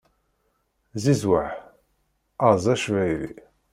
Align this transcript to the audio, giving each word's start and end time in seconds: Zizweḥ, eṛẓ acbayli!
Zizweḥ, 1.03 1.51
eṛẓ 2.47 2.65
acbayli! 2.73 3.29